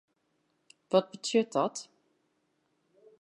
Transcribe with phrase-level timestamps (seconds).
[0.91, 1.75] Wat betsjut dat?